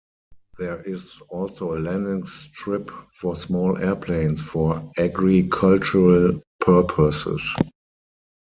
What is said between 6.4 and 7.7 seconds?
purposes.